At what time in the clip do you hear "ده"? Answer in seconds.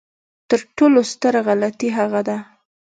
2.27-2.37